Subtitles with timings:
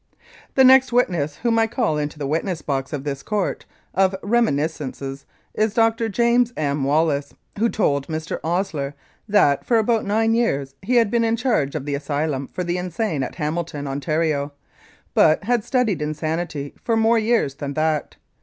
[0.55, 5.27] The next witness whom I call into the witness box of this court of reminiscences
[5.53, 6.09] is Dr.
[6.09, 6.83] James M.
[6.85, 8.39] Wallace, who told Mr.
[8.43, 8.95] Osier
[9.29, 12.79] that for about nine years he had been in charge of the asylum for the
[12.79, 14.53] insane at Hamilton, Ontario,
[15.13, 18.15] but had studied insanity for more years than that.